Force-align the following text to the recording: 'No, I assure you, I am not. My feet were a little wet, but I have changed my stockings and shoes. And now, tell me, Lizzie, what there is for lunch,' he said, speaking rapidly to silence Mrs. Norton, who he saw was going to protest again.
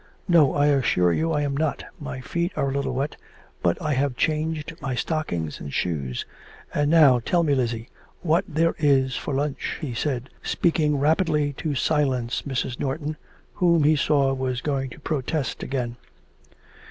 'No, 0.27 0.55
I 0.55 0.65
assure 0.69 1.13
you, 1.13 1.31
I 1.31 1.43
am 1.43 1.55
not. 1.55 1.83
My 1.99 2.21
feet 2.21 2.55
were 2.57 2.71
a 2.71 2.71
little 2.73 2.95
wet, 2.95 3.17
but 3.61 3.79
I 3.79 3.93
have 3.93 4.15
changed 4.17 4.73
my 4.81 4.95
stockings 4.95 5.59
and 5.59 5.71
shoes. 5.71 6.25
And 6.73 6.89
now, 6.89 7.19
tell 7.19 7.43
me, 7.43 7.53
Lizzie, 7.53 7.87
what 8.23 8.43
there 8.47 8.73
is 8.79 9.15
for 9.15 9.31
lunch,' 9.35 9.77
he 9.79 9.93
said, 9.93 10.31
speaking 10.41 10.97
rapidly 10.97 11.53
to 11.59 11.75
silence 11.75 12.41
Mrs. 12.47 12.79
Norton, 12.79 13.15
who 13.53 13.79
he 13.83 13.95
saw 13.95 14.33
was 14.33 14.61
going 14.61 14.89
to 14.89 14.99
protest 14.99 15.61
again. 15.61 15.97